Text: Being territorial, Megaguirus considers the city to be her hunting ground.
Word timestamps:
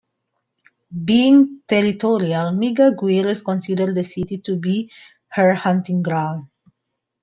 Being 1.09 1.61
territorial, 1.67 2.53
Megaguirus 2.55 3.43
considers 3.45 3.93
the 3.93 4.03
city 4.03 4.39
to 4.39 4.57
be 4.57 4.89
her 5.27 5.53
hunting 5.53 6.01
ground. 6.01 6.47